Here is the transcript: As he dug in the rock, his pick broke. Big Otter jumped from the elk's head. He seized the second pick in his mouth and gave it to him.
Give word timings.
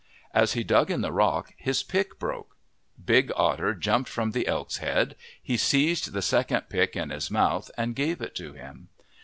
As 0.33 0.53
he 0.53 0.63
dug 0.63 0.89
in 0.89 1.01
the 1.01 1.11
rock, 1.11 1.53
his 1.57 1.83
pick 1.83 2.17
broke. 2.17 2.57
Big 3.05 3.31
Otter 3.35 3.75
jumped 3.75 4.09
from 4.09 4.31
the 4.31 4.47
elk's 4.47 4.77
head. 4.77 5.15
He 5.39 5.57
seized 5.57 6.11
the 6.11 6.23
second 6.23 6.69
pick 6.69 6.95
in 6.95 7.11
his 7.11 7.29
mouth 7.29 7.69
and 7.77 7.95
gave 7.95 8.19
it 8.19 8.33
to 8.37 8.53
him. 8.53 8.89